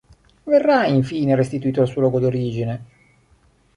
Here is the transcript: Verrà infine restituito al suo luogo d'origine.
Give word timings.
Verrà 0.45 0.87
infine 0.87 1.35
restituito 1.35 1.81
al 1.81 1.87
suo 1.87 2.01
luogo 2.01 2.19
d'origine. 2.19 2.85